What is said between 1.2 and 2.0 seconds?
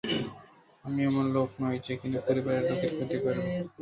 লোক নই যে